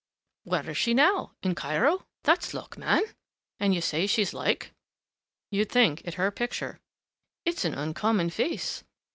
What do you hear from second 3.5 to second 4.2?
And you say